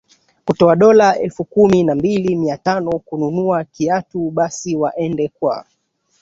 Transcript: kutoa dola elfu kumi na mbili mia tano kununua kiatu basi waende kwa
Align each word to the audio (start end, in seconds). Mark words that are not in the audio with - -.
kutoa 0.45 0.75
dola 0.75 1.19
elfu 1.19 1.43
kumi 1.45 1.83
na 1.83 1.95
mbili 1.95 2.35
mia 2.35 2.57
tano 2.57 2.91
kununua 2.99 3.63
kiatu 3.63 4.31
basi 4.31 4.75
waende 4.75 5.27
kwa 5.29 5.65